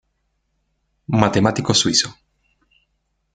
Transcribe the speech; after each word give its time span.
Matemático 1.21 1.75
suizo. 1.75 2.09